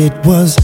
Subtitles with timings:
[0.00, 0.57] It was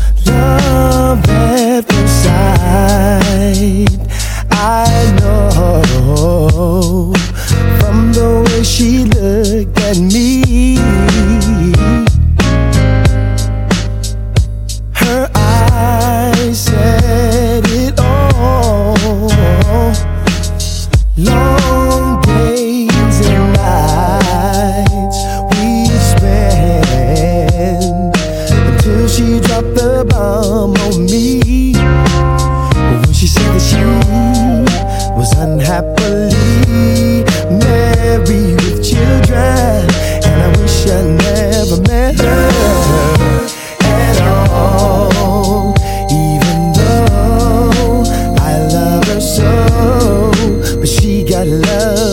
[51.44, 52.03] love.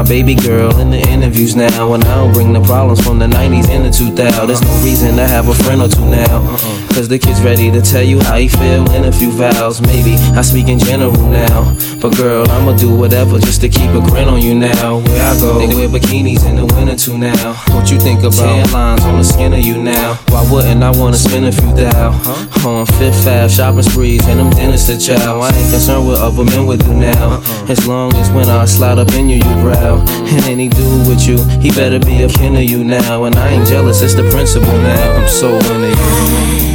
[0.00, 1.92] my baby girl in the interviews now.
[1.92, 4.46] And I don't bring the problems from the 90s and the 2000s.
[4.46, 6.40] There's no reason to have a friend or two now.
[6.40, 6.88] Uh-uh.
[6.94, 9.80] Cause the kid's ready to tell you how he feel in a few vows.
[9.82, 11.76] Maybe I speak in general now.
[12.00, 15.00] But girl, I'ma do whatever just to keep a grin on you now.
[15.04, 17.52] Where I go, they wear bikinis in the winter too now.
[17.74, 18.40] What you think about?
[18.40, 21.72] Tan lines on the skin of you now why wouldn't I wanna spend a few
[21.74, 22.12] thou?
[22.12, 22.68] Huh?
[22.68, 25.40] On Fifth Ave, shopping sprees, and them dinners to chow.
[25.40, 27.30] I ain't concerned with other men with you now.
[27.30, 27.66] Uh-uh.
[27.68, 29.98] As long as when I slide up in you, you growl.
[29.98, 30.34] Uh-uh.
[30.34, 33.24] And any dude with you, he better be a kin of you now.
[33.24, 35.16] And I ain't jealous, it's the principle now.
[35.16, 36.69] I'm so into you.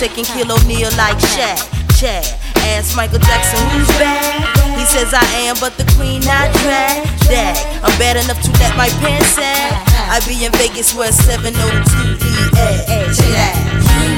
[0.00, 1.60] In Kill O'Neal like Shaq,
[2.00, 2.24] Chad.
[2.72, 4.48] Ask Michael Jackson who's bad.
[4.78, 7.04] He says I am, but the queen I drag.
[7.28, 9.76] Dad, I'm bad enough to let my pants sag.
[10.08, 11.52] I be in Vegas where 702
[12.16, 12.40] E
[13.12, 14.09] Check Give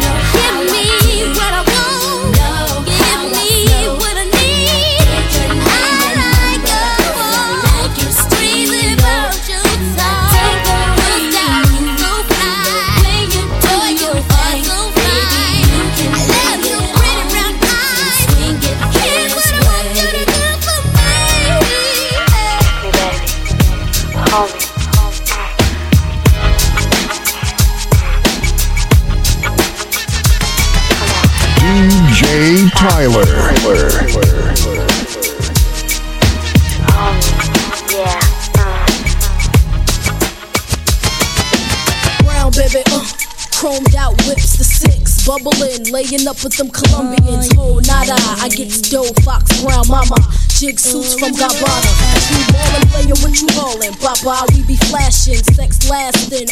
[46.29, 47.49] up with them Colombians.
[47.57, 50.17] Oh, nada, I get dough, Fox Brown, mama
[50.49, 52.32] jig suits from Gabbana.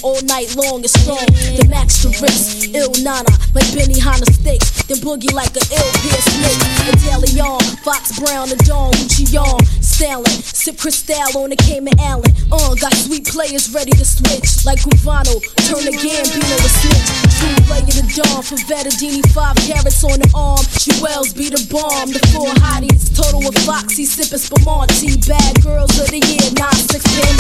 [0.03, 1.25] All night long and strong.
[1.57, 4.27] The max the wrist, ill nana, like Benihana.
[4.43, 4.59] Then
[4.99, 6.61] boogie like an ill peer snake.
[6.91, 9.63] Italian, Fox Brown, and Dawn, Gucci on.
[9.81, 12.29] Stalin, sip Cristal on the Cayman Allen.
[12.51, 14.65] Uh, got sweet players ready to switch.
[14.65, 15.39] Like Gravano,
[15.69, 17.09] turn the Gambino a snitch.
[17.37, 20.65] True player the Dawn, for Vettadini, five carats on the arm.
[20.81, 22.11] She Wells be the bomb.
[22.11, 25.17] The four hotties, total of Fox Hennessy, sipping Spumante.
[25.29, 27.37] Bad girls of the year, nine six pen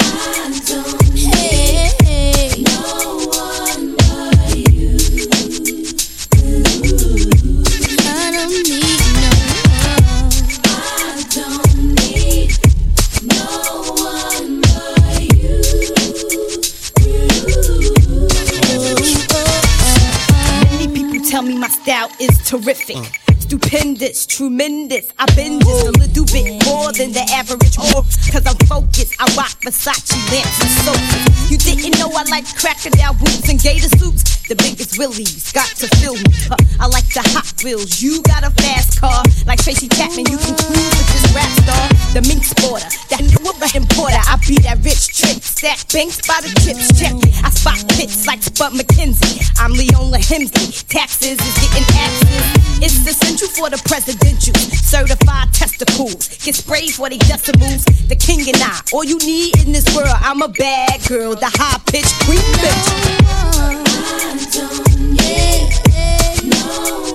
[0.00, 0.11] I
[0.66, 2.80] don't hey, no
[3.26, 4.96] one but you.
[8.04, 10.42] I don't need no one.
[10.64, 12.50] I don't need
[13.22, 13.46] no
[13.96, 15.54] one but you.
[20.70, 22.96] Many people tell me my style is terrific.
[22.96, 23.18] Mm.
[23.40, 25.12] Stupendous, tremendous.
[25.18, 29.16] I've been just a little bit more than the average Cause I'm focused.
[29.18, 31.50] I rock Versace lamps and sofas.
[31.50, 34.44] You didn't know I like crocodile boots and gator suits?
[34.48, 36.32] The biggest willies got to fill me.
[36.44, 38.02] Huh, I like the Hot Wheels.
[38.02, 39.22] You got a fast car.
[39.46, 41.84] Like Tracy Chapman, you can cruise with this rap star.
[42.12, 44.20] The mink sporter, that whoopper importer.
[44.20, 45.40] I be that rich trick.
[45.40, 46.92] Stack banks by the chips.
[46.98, 47.32] Check it.
[47.40, 49.40] I spot pits like Spuds MacKenzie.
[49.56, 50.76] I'm Leona Helmsley.
[50.92, 52.44] Taxes is getting axes.
[52.84, 54.58] It's the central for the presidential.
[54.74, 56.28] Certified testicles.
[56.42, 57.61] Get sprayed for they decimals.
[58.08, 58.80] The king and I.
[58.92, 61.34] All you need in this world, I'm a bad girl.
[61.34, 63.12] The high pitched queen bitch.
[67.04, 67.11] I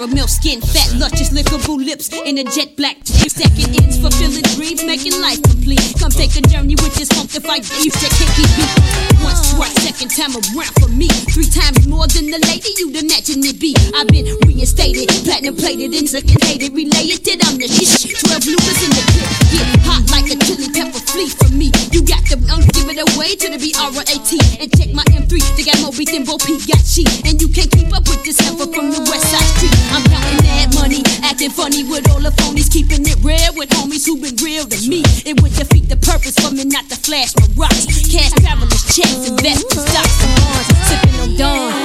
[0.00, 2.96] caramel skin, fat, lush delicious lickable lips in a jet black.
[3.04, 5.80] Second ends fulfilling dreams, making life complete.
[5.98, 8.72] Come take a journey with this funkified beef that can't keep beat.
[9.22, 11.08] Once, twice, second time around for me.
[11.30, 13.76] Three times more than the lady you'd imagine it be.
[13.94, 16.72] I've been reinstated, platinum plated, and second hated.
[16.72, 18.16] Related, I'm the shit.
[18.24, 19.28] Twelve loopers in the clip.
[19.52, 20.36] Get hot like a
[23.00, 24.30] it away to the B-R-A-T.
[24.60, 27.08] And check my M3, they got more beat than Bo Peep got cheap.
[27.24, 29.74] And you can't keep up with this heifer from the west side street.
[29.92, 34.04] I'm counting that money, acting funny with all the phonies, keeping it real with homies
[34.04, 35.02] who been real to me.
[35.24, 37.88] It would defeat the purpose for me not to flash my rocks.
[38.10, 41.79] Cash travelers, checks, investment stocks and bonds, sipping on dawn.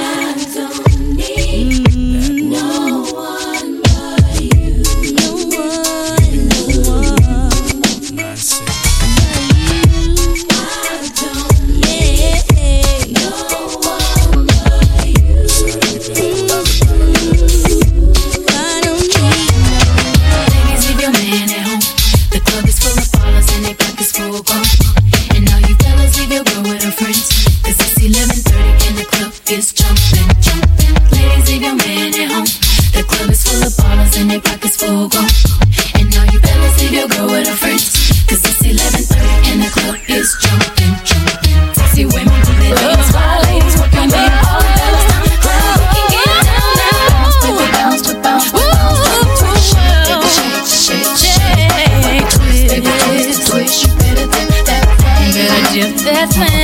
[56.28, 56.55] Dip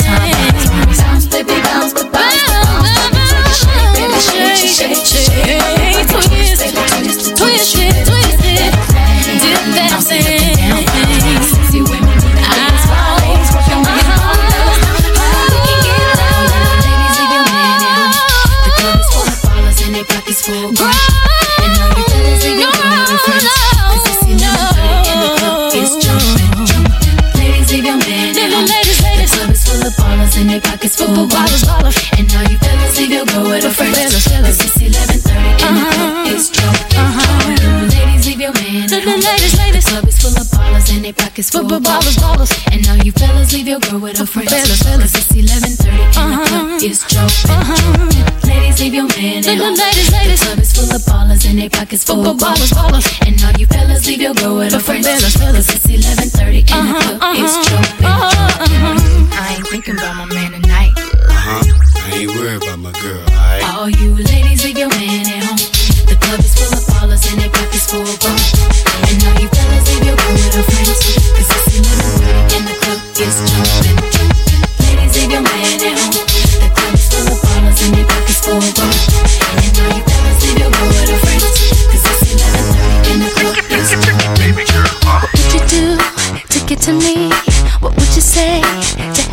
[52.12, 53.21] pum, pum, bolas, bolas.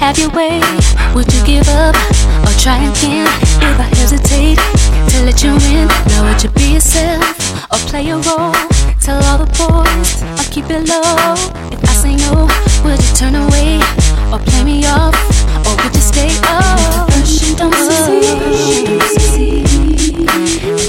[0.10, 0.60] Have your way?
[1.14, 1.94] Would you give up
[2.42, 3.30] or try again?
[3.62, 7.22] If I hesitate to let you in, now would you be yourself
[7.70, 8.58] or play a role?
[9.06, 11.38] Tell all the boys or keep it low.
[11.70, 12.50] If I say no,
[12.84, 13.78] would you turn away
[14.34, 15.14] or play me off?
[15.68, 17.12] Or would you stay up?
[17.14, 18.50] First you don't succeed.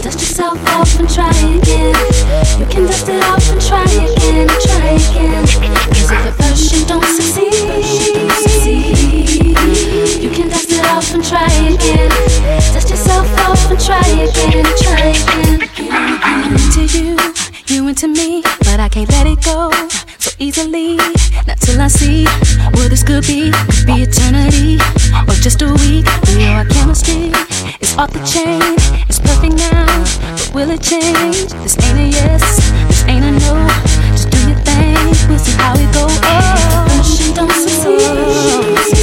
[0.01, 1.93] Dust yourself off and try again.
[2.59, 5.45] You can dust it off and try again, try again.
[5.93, 8.50] Cause if at first you don't succeed,
[11.15, 12.11] and try again.
[12.75, 15.69] Dust yourself off and try again, try again.
[16.23, 17.17] I'm into you,
[17.67, 19.71] you into me, but I can't let it go
[20.19, 20.97] so easily.
[21.47, 22.27] Not till I see
[22.77, 23.51] what this could be.
[23.51, 24.77] Could be eternity
[25.27, 26.05] or just a week.
[26.29, 27.33] We know our chemistry
[27.81, 28.61] is off the chain.
[29.09, 29.87] It's perfect now,
[30.37, 31.49] but will it change?
[31.65, 32.45] This ain't a yes,
[32.89, 33.57] this ain't a no.
[34.13, 34.97] Just do your thing,
[35.29, 36.07] we'll see how it go.
[36.09, 39.00] Oh, don't succeed.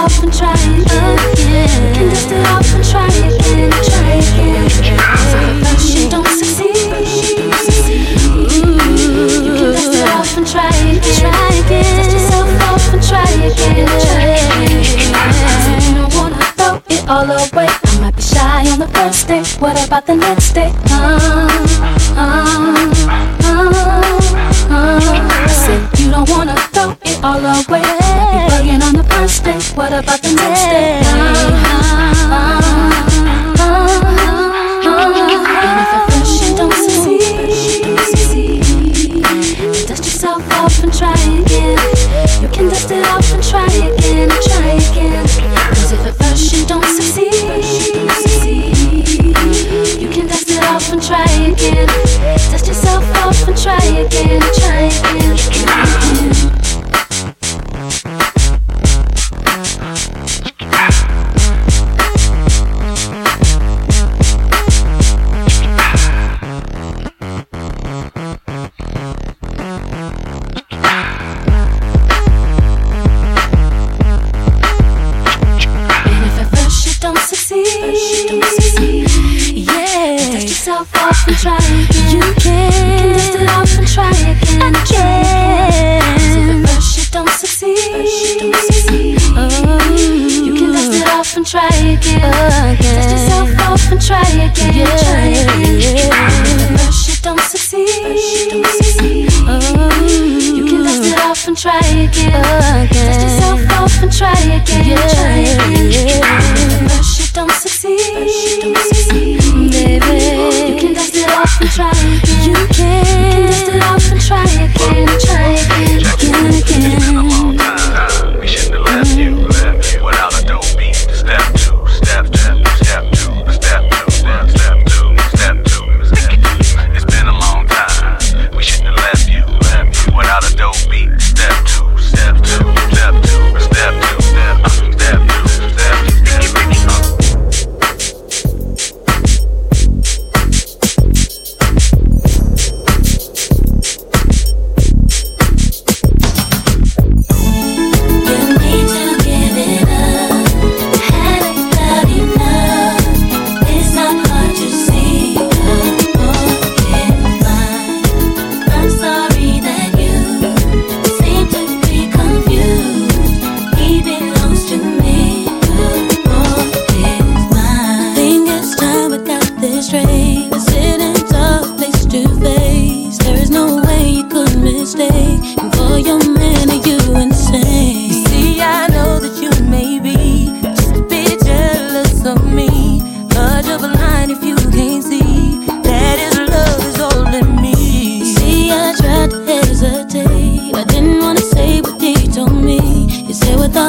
[0.00, 0.30] Off can
[2.08, 4.64] dust it off and try again, try again.
[5.92, 6.88] You don't succeed.
[8.40, 8.64] You
[9.36, 11.96] can dust it off and try again, try again.
[11.98, 15.94] Dust yourself off and try again, try again.
[15.94, 17.68] Don't wanna throw it all away.
[17.68, 19.42] I might be shy on the first day.
[19.58, 20.72] What about the next day?
[20.86, 21.69] Uh,
[30.18, 30.34] day.
[30.34, 30.49] What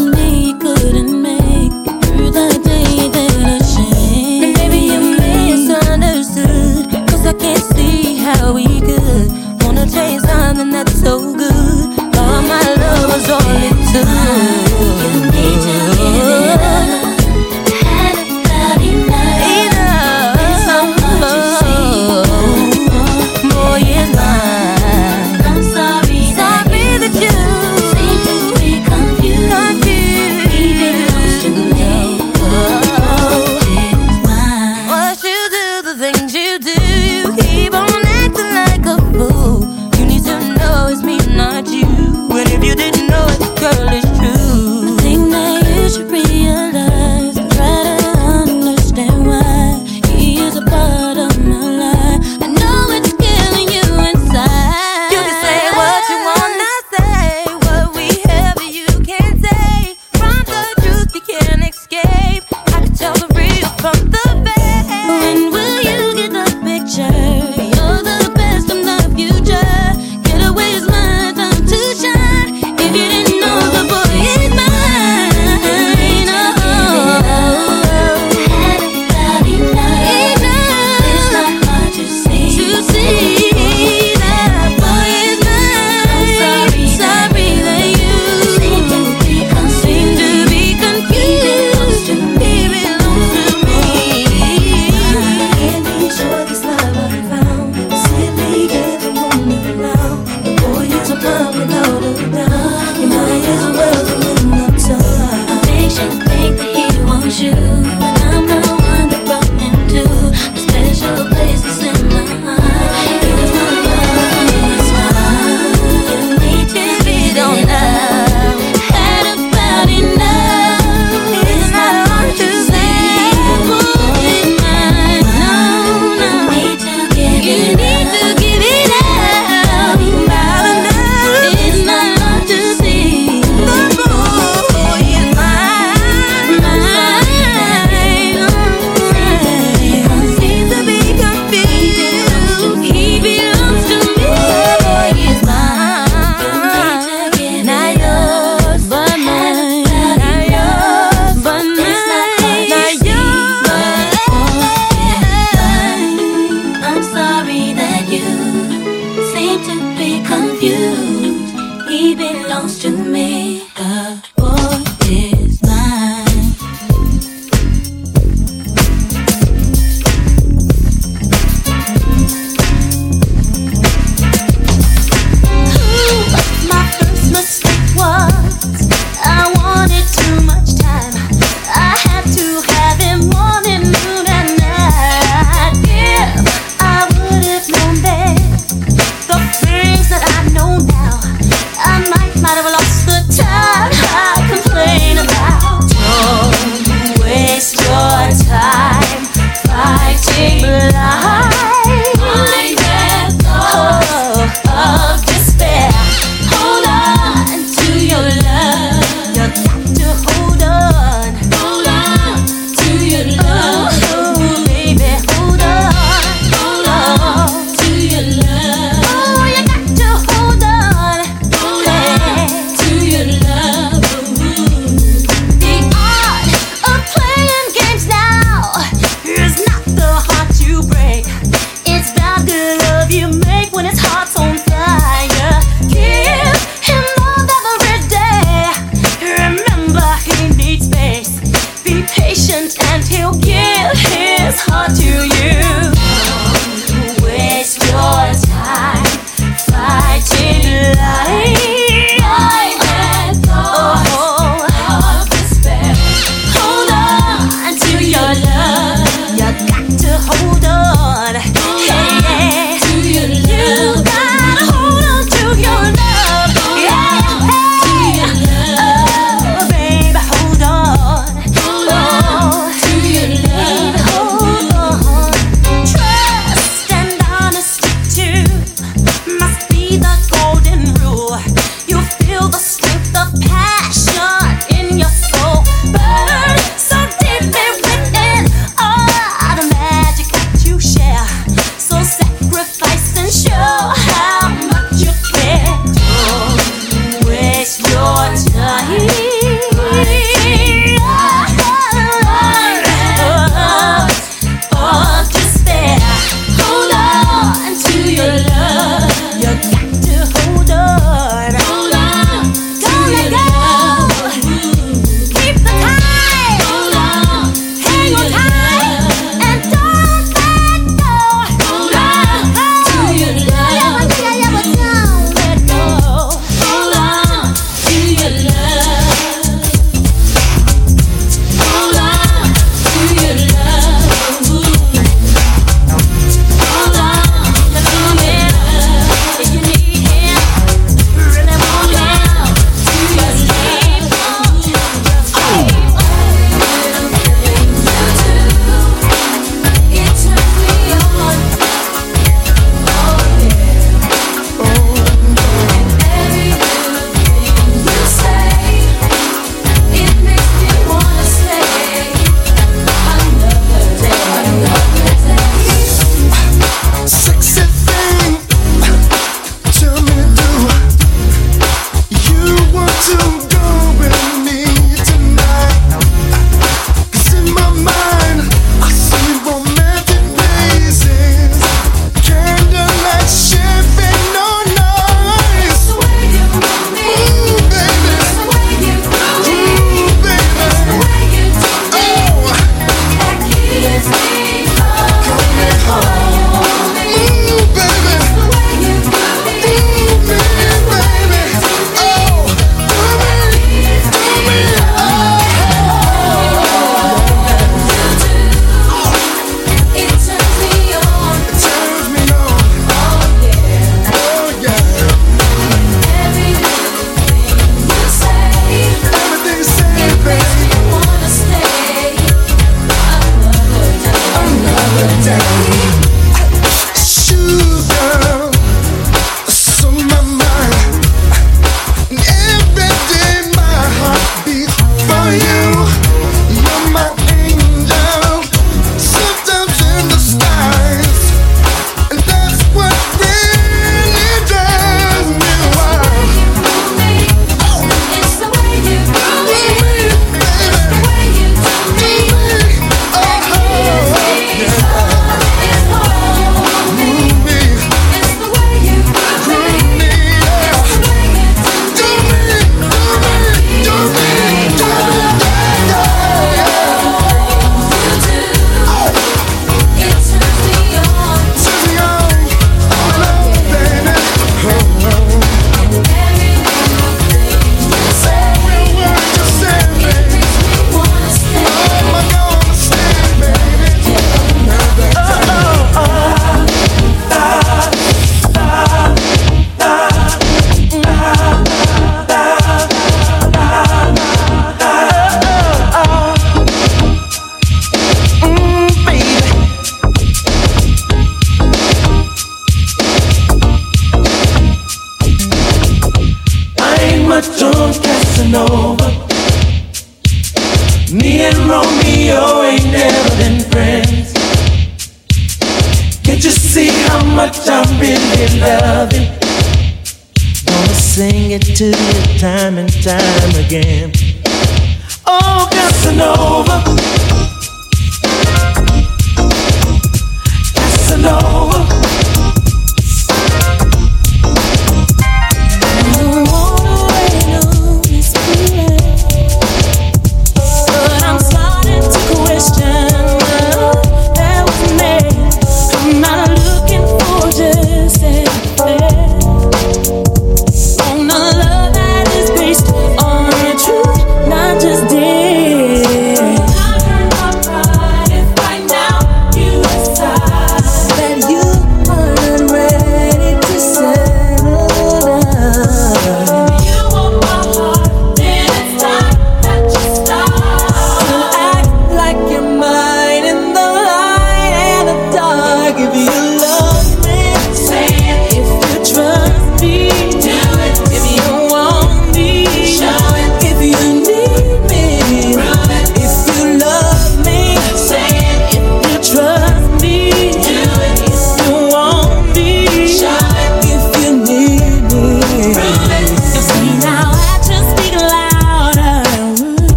[0.00, 1.17] me, couldn't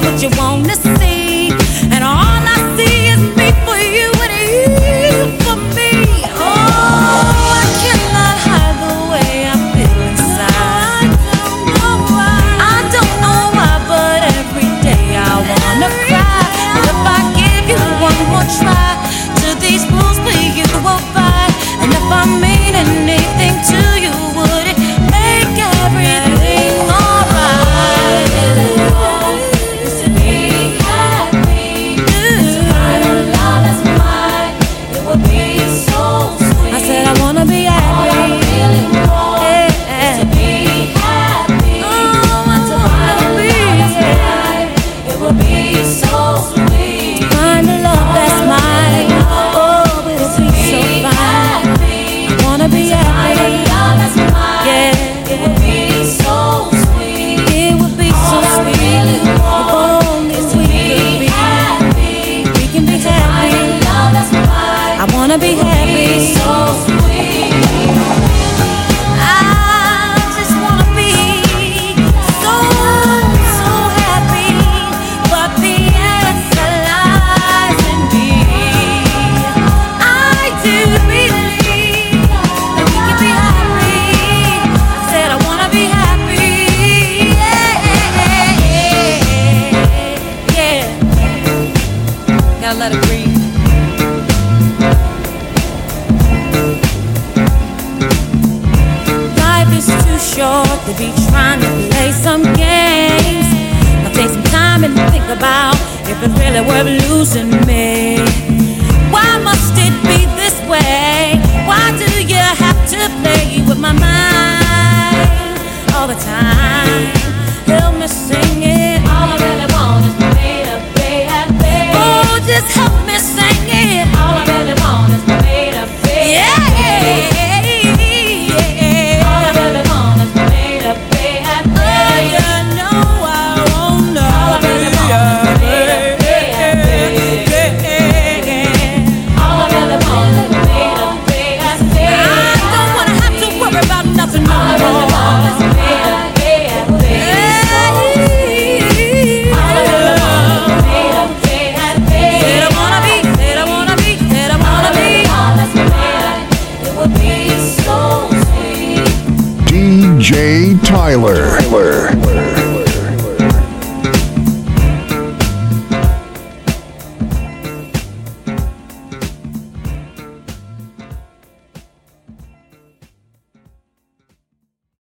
[0.00, 1.50] what you wanna see.
[1.92, 2.37] And all